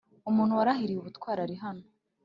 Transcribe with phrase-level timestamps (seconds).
[0.29, 1.83] umuntu warahiriwe ubutwari arihano